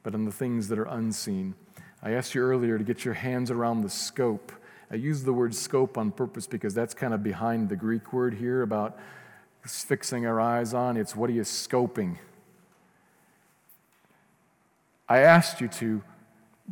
[0.04, 1.56] but on the things that are unseen.
[2.04, 4.52] I asked you earlier to get your hands around the scope
[4.92, 8.36] I use the word scope on purpose because that's kind of behind the Greek word
[8.36, 8.98] here about
[9.64, 10.96] fixing our eyes on.
[10.96, 12.18] It's what are you scoping?
[15.10, 16.04] I asked you to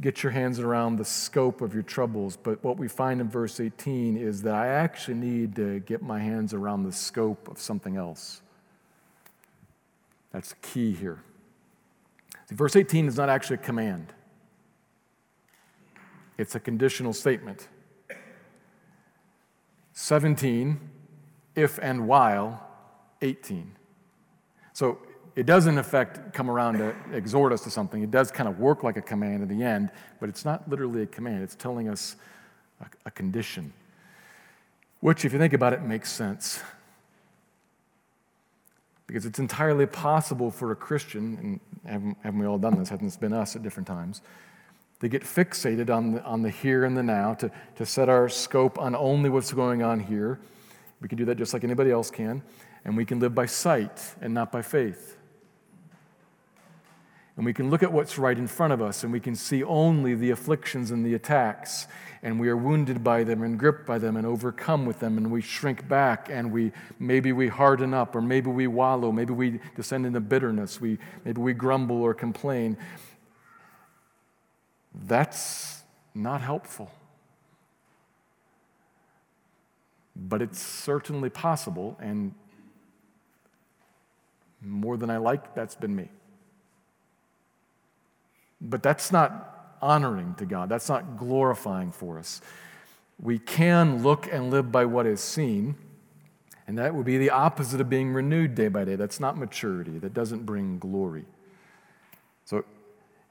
[0.01, 3.59] get your hands around the scope of your troubles, but what we find in verse
[3.59, 7.95] 18 is that I actually need to get my hands around the scope of something
[7.95, 8.41] else.
[10.31, 11.21] That's key here.
[12.49, 14.13] See, verse 18 is not actually a command,
[16.37, 17.67] it's a conditional statement.
[19.95, 20.79] 17,
[21.55, 22.67] if and while
[23.21, 23.75] 18.
[24.73, 24.97] So
[25.35, 28.03] it does, in effect, come around to exhort us to something.
[28.03, 31.01] It does kind of work like a command in the end, but it's not literally
[31.01, 31.43] a command.
[31.43, 32.15] It's telling us
[32.79, 33.73] a, a condition,
[34.99, 36.61] which, if you think about it, makes sense.
[39.07, 41.59] Because it's entirely possible for a Christian, and
[41.91, 42.89] haven't, haven't we all done this?
[42.89, 44.21] Hasn't it been us at different times?
[45.01, 48.29] To get fixated on the, on the here and the now, to, to set our
[48.29, 50.39] scope on only what's going on here.
[51.01, 52.41] We can do that just like anybody else can.
[52.85, 55.17] And we can live by sight and not by faith.
[57.35, 59.63] And we can look at what's right in front of us and we can see
[59.63, 61.87] only the afflictions and the attacks.
[62.21, 65.17] And we are wounded by them and gripped by them and overcome with them.
[65.17, 69.11] And we shrink back and we maybe we harden up or maybe we wallow.
[69.11, 70.79] Maybe we descend into bitterness.
[70.79, 72.77] We, maybe we grumble or complain.
[74.93, 75.81] That's
[76.13, 76.91] not helpful.
[80.15, 81.97] But it's certainly possible.
[81.99, 82.35] And
[84.61, 86.09] more than I like, that's been me.
[88.63, 90.69] But that's not honoring to God.
[90.69, 92.41] That's not glorifying for us.
[93.21, 95.75] We can look and live by what is seen,
[96.67, 98.95] and that would be the opposite of being renewed day by day.
[98.95, 101.25] That's not maturity, that doesn't bring glory.
[102.45, 102.63] So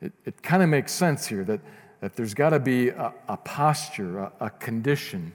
[0.00, 1.60] it, it kind of makes sense here that,
[2.00, 5.32] that there's got to be a, a posture, a, a condition.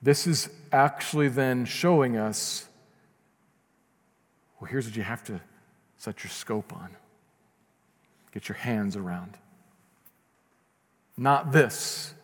[0.00, 2.66] This is actually then showing us
[4.60, 5.40] well, here's what you have to
[5.96, 6.90] set your scope on
[8.32, 9.36] get your hands around.
[11.16, 12.14] Not this.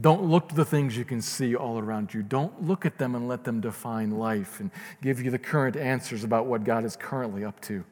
[0.00, 2.22] Don't look to the things you can see all around you.
[2.22, 4.70] Don't look at them and let them define life and
[5.02, 7.84] give you the current answers about what God is currently up to.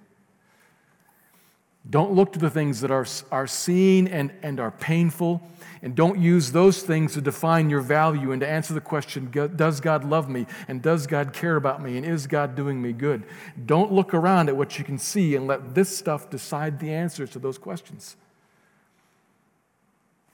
[1.91, 5.41] Don't look to the things that are, are seen and, and are painful,
[5.81, 9.81] and don't use those things to define your value and to answer the question Does
[9.81, 10.47] God love me?
[10.67, 11.97] And does God care about me?
[11.97, 13.25] And is God doing me good?
[13.65, 17.31] Don't look around at what you can see and let this stuff decide the answers
[17.31, 18.17] to those questions.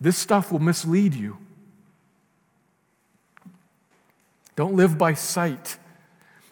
[0.00, 1.38] This stuff will mislead you.
[4.56, 5.78] Don't live by sight.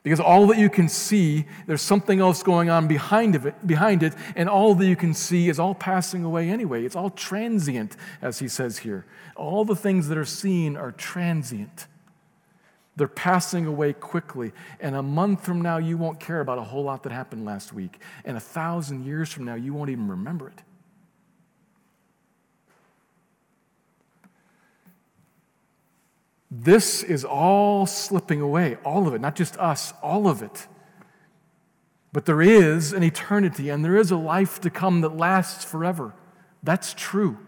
[0.02, 4.02] Because all that you can see, there's something else going on behind, of it, behind
[4.02, 6.84] it, and all that you can see is all passing away anyway.
[6.84, 9.06] It's all transient, as he says here.
[9.36, 11.86] All the things that are seen are transient.
[12.96, 14.52] They're passing away quickly.
[14.80, 17.72] And a month from now, you won't care about a whole lot that happened last
[17.72, 18.00] week.
[18.24, 20.62] And a thousand years from now, you won't even remember it.
[26.54, 30.66] This is all slipping away, all of it, not just us, all of it.
[32.12, 36.12] But there is an eternity and there is a life to come that lasts forever.
[36.62, 37.38] That's true.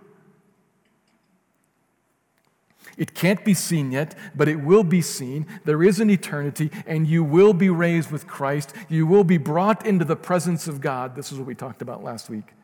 [2.97, 5.47] It can't be seen yet, but it will be seen.
[5.65, 8.73] There is an eternity, and you will be raised with Christ.
[8.89, 11.15] You will be brought into the presence of God.
[11.15, 12.55] This is what we talked about last week.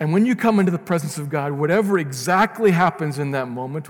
[0.00, 3.88] And when you come into the presence of God, whatever exactly happens in that moment,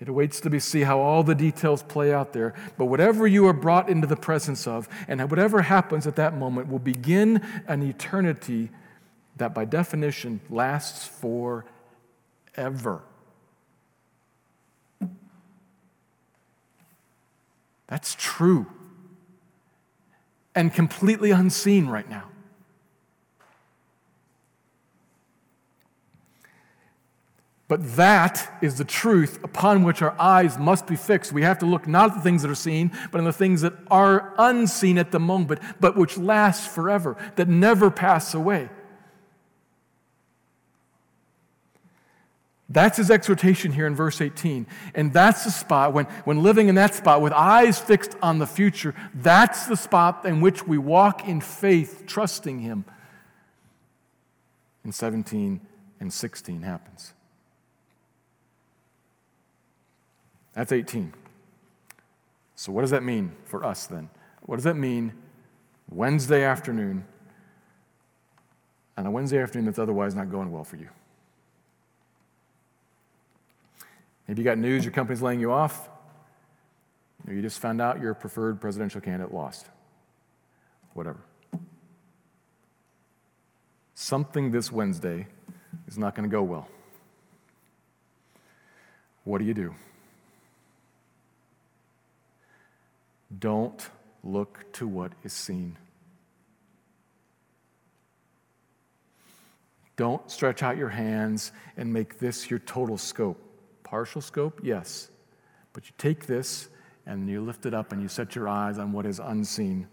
[0.00, 2.54] it awaits to be see how all the details play out there.
[2.76, 6.68] But whatever you are brought into the presence of, and whatever happens at that moment,
[6.68, 8.70] will begin an eternity
[9.36, 13.02] that, by definition, lasts forever.
[17.86, 18.66] That's true
[20.54, 22.28] and completely unseen right now.
[27.66, 31.32] But that is the truth upon which our eyes must be fixed.
[31.32, 33.62] We have to look not at the things that are seen, but on the things
[33.62, 38.68] that are unseen at the moment, but which last forever, that never pass away.
[42.68, 44.66] That's his exhortation here in verse 18.
[44.94, 48.46] And that's the spot, when, when living in that spot with eyes fixed on the
[48.46, 52.84] future, that's the spot in which we walk in faith, trusting him.
[54.84, 55.60] In 17
[56.00, 57.14] and 16 happens.
[60.54, 61.12] That's 18.
[62.54, 64.08] So, what does that mean for us then?
[64.42, 65.12] What does that mean
[65.90, 67.04] Wednesday afternoon,
[68.96, 70.88] on a Wednesday afternoon that's otherwise not going well for you?
[74.28, 75.88] Maybe you got news your company's laying you off.
[77.28, 79.66] You just found out your preferred presidential candidate lost.
[80.92, 81.20] Whatever.
[83.94, 85.26] Something this Wednesday
[85.88, 86.68] is not going to go well.
[89.24, 89.74] What do you do?
[93.38, 93.88] Don't
[94.22, 95.76] look to what is seen.
[99.96, 103.40] Don't stretch out your hands and make this your total scope.
[103.84, 105.08] Partial scope, yes.
[105.72, 106.68] But you take this
[107.06, 109.86] and you lift it up and you set your eyes on what is unseen.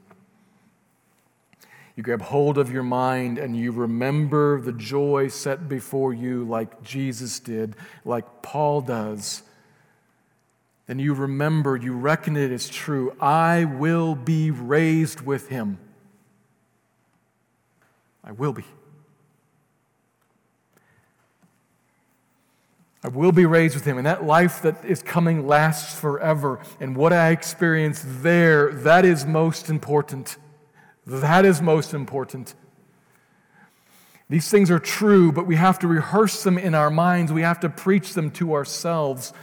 [1.95, 6.81] You grab hold of your mind and you remember the joy set before you, like
[6.81, 7.75] Jesus did,
[8.05, 9.43] like Paul does.
[10.87, 13.15] And you remember, you reckon it is true.
[13.21, 15.79] I will be raised with him.
[18.23, 18.65] I will be.
[23.03, 23.97] I will be raised with him.
[23.97, 26.59] And that life that is coming lasts forever.
[26.79, 30.37] And what I experience there, that is most important.
[31.07, 32.53] That is most important.
[34.29, 37.33] These things are true, but we have to rehearse them in our minds.
[37.33, 39.33] We have to preach them to ourselves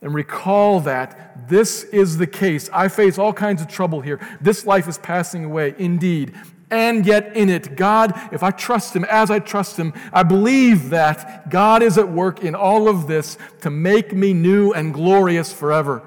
[0.00, 2.70] and recall that this is the case.
[2.72, 4.20] I face all kinds of trouble here.
[4.40, 6.34] This life is passing away, indeed
[6.70, 10.90] and yet in it, God, if I trust Him as I trust Him, I believe
[10.90, 15.52] that God is at work in all of this to make me new and glorious
[15.52, 16.06] forever.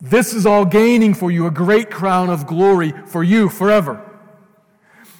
[0.00, 4.08] This is all gaining for you a great crown of glory for you forever.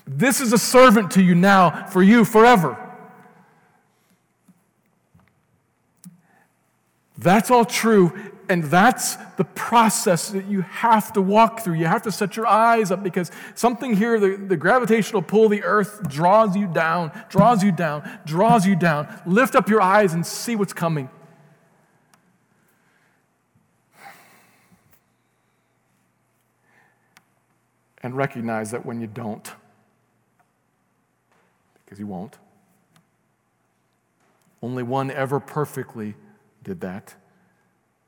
[0.06, 2.78] This is a servant to you now for you forever.
[7.22, 8.12] That's all true,
[8.48, 11.74] and that's the process that you have to walk through.
[11.74, 15.52] You have to set your eyes up because something here, the, the gravitational pull of
[15.52, 19.22] the earth draws you down, draws you down, draws you down.
[19.24, 21.08] Lift up your eyes and see what's coming.
[28.02, 29.48] And recognize that when you don't,
[31.84, 32.36] because you won't,
[34.60, 36.16] only one ever perfectly
[36.62, 37.14] did that.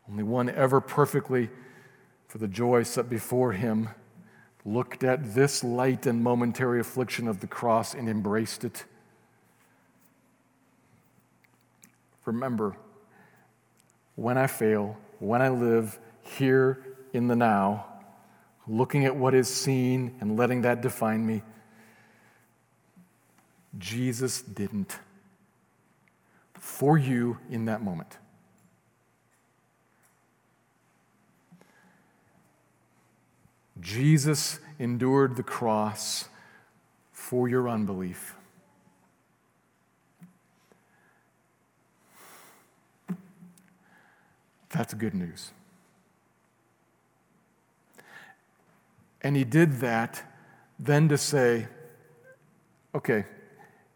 [0.09, 1.51] Only one ever perfectly,
[2.29, 3.89] for the joy set before him,
[4.65, 8.85] looked at this light and momentary affliction of the cross and embraced it.
[12.25, 12.77] Remember,
[14.15, 17.87] when I fail, when I live here in the now,
[18.67, 21.43] looking at what is seen and letting that define me,
[23.79, 24.99] Jesus didn't
[26.55, 28.17] for you in that moment.
[33.85, 36.31] Jesus endured the cross
[37.13, 38.35] for your unbelief.
[44.71, 45.53] That's good news.
[49.21, 50.23] And he did that
[50.79, 51.69] then to say,
[52.95, 53.27] okay,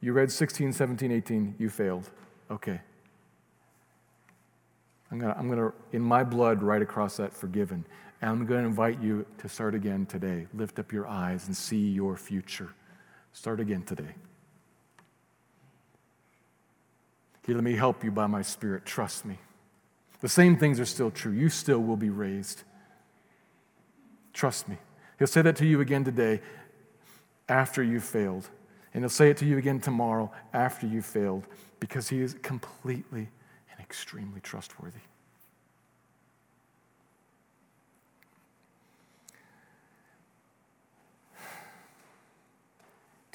[0.02, 2.10] you read 16, 17, 18, you failed.
[2.50, 2.78] Okay.
[5.10, 7.86] I'm going to, I'm gonna in my blood, write across that forgiven.
[8.20, 10.46] And I'm going to invite you to start again today.
[10.52, 12.70] Lift up your eyes and see your future.
[13.32, 14.14] Start again today.
[17.46, 18.84] Here, let me help you by my Spirit.
[18.84, 19.38] Trust me.
[20.20, 21.32] The same things are still true.
[21.32, 22.64] You still will be raised.
[24.32, 24.78] Trust me.
[25.18, 26.40] He'll say that to you again today
[27.48, 28.48] after you've failed.
[28.92, 31.46] And he'll say it to you again tomorrow after you've failed
[31.78, 33.28] because he is completely
[33.70, 35.00] and extremely trustworthy.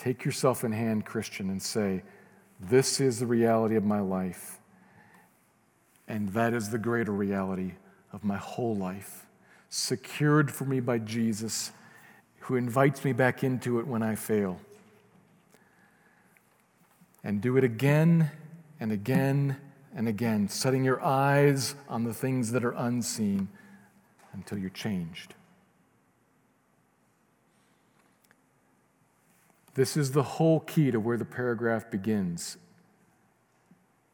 [0.04, 2.04] Take yourself in hand, Christian, and say,
[2.60, 4.60] This is the reality of my life.
[6.10, 7.76] And that is the greater reality
[8.12, 9.26] of my whole life,
[9.70, 11.72] secured for me by Jesus,
[12.40, 14.60] who invites me back into it when I fail.
[17.24, 18.30] And do it again
[18.82, 19.56] and again
[19.96, 23.48] and again, setting your eyes on the things that are unseen
[24.34, 25.34] until you're changed.
[29.76, 32.58] This is the whole key to where the paragraph begins.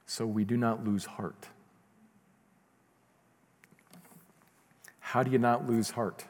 [0.06, 1.50] So we do not lose heart.
[5.00, 6.26] How do you not lose heart?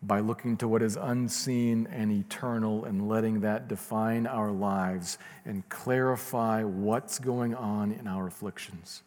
[0.00, 5.68] By looking to what is unseen and eternal and letting that define our lives and
[5.68, 9.02] clarify what's going on in our afflictions.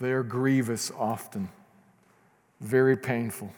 [0.00, 1.48] They are grievous often,
[2.60, 3.52] very painful.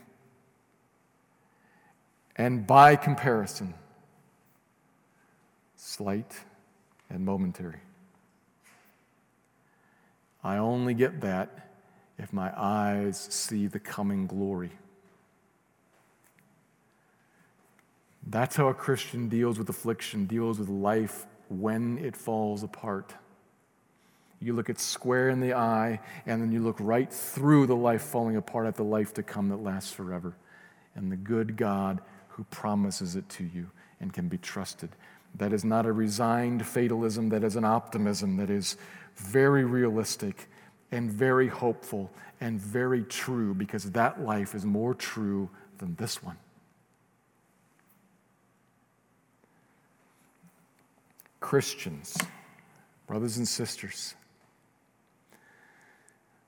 [2.36, 3.74] And by comparison,
[5.76, 6.40] slight
[7.10, 7.80] and momentary.
[10.42, 11.68] I only get that
[12.18, 14.70] if my eyes see the coming glory.
[18.26, 23.14] That's how a Christian deals with affliction, deals with life when it falls apart.
[24.40, 28.02] You look it square in the eye, and then you look right through the life
[28.02, 30.34] falling apart at the life to come that lasts forever.
[30.94, 32.00] And the good God
[32.40, 33.70] who promises it to you
[34.00, 34.88] and can be trusted.
[35.34, 38.78] That is not a resigned fatalism, that is an optimism that is
[39.16, 40.48] very realistic
[40.90, 42.10] and very hopeful
[42.40, 46.38] and very true because that life is more true than this one.
[51.40, 52.16] Christians,
[53.06, 54.14] brothers and sisters,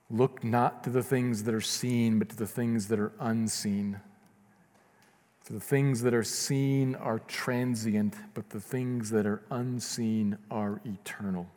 [0.09, 3.99] look not to the things that are seen, but to the things that are unseen.
[5.43, 10.79] For the things that are seen are transient, but the things that are unseen are
[10.85, 11.47] eternal.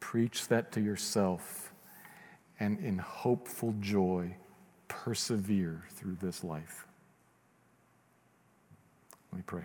[0.00, 1.74] Preach that to yourself,
[2.58, 4.36] and in hopeful joy,
[4.88, 6.86] persevere through this life.
[9.30, 9.64] Let me pray.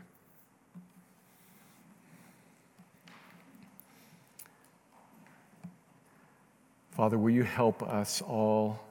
[6.91, 8.82] Father, will you help us all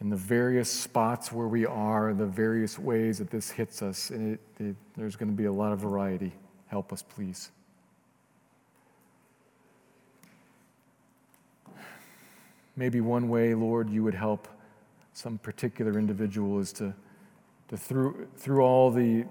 [0.00, 4.10] in the various spots where we are, the various ways that this hits us?
[4.10, 6.32] And it, it, there's going to be a lot of variety.
[6.66, 7.50] Help us, please.
[12.76, 14.48] Maybe one way, Lord, you would help
[15.14, 16.92] some particular individual is to,
[17.68, 19.24] to through, through all, the,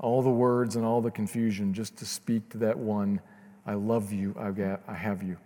[0.00, 3.20] all the words and all the confusion, just to speak to that one,
[3.66, 5.38] I love you, I, got, I have you.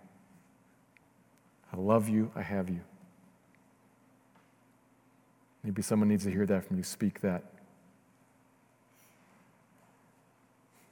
[1.71, 2.81] I love you, I have you.
[5.63, 6.83] Maybe someone needs to hear that from you.
[6.83, 7.43] Speak that.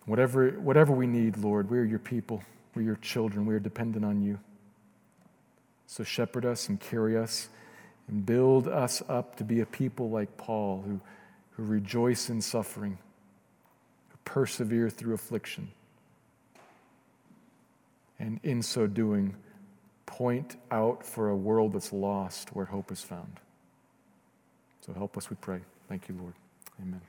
[0.05, 2.41] Whatever, whatever we need, Lord, we are your people.
[2.74, 3.45] We're your children.
[3.45, 4.39] We are dependent on you.
[5.88, 7.49] So shepherd us and carry us
[8.07, 10.99] and build us up to be a people like Paul who,
[11.51, 12.97] who rejoice in suffering,
[14.09, 15.69] who persevere through affliction,
[18.19, 19.36] and in so doing,
[20.05, 23.39] point out for a world that's lost where hope is found.
[24.86, 25.59] So help us, we pray.
[25.88, 26.34] Thank you, Lord.
[26.82, 27.01] Amen.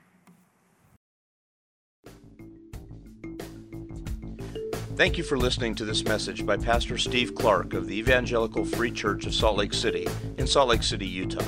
[4.95, 8.91] Thank you for listening to this message by Pastor Steve Clark of the Evangelical Free
[8.91, 10.07] Church of Salt Lake City
[10.37, 11.43] in Salt Lake City, Utah.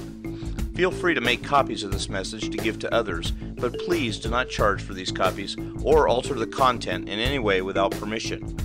[0.74, 4.30] Feel free to make copies of this message to give to others, but please do
[4.30, 8.56] not charge for these copies or alter the content in any way without permission.